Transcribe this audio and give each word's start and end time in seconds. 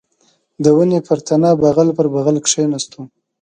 د 0.63 0.65
ونې 0.77 0.99
پر 1.07 1.17
تنه 1.27 1.49
بغل 1.63 1.89
پر 1.97 2.05
بغل 2.13 2.37
کښېناستو. 2.45 2.99